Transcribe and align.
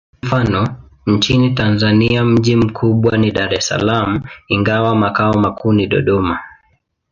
Mfano: 0.23 0.67
nchini 1.07 1.49
Tanzania 1.53 2.25
mji 2.25 2.55
mkubwa 2.55 3.17
ni 3.17 3.31
Dar 3.31 3.53
es 3.53 3.67
Salaam, 3.67 4.21
ingawa 4.47 4.95
makao 4.95 5.33
makuu 5.33 5.73
ni 5.73 5.87
Dodoma. 5.87 6.39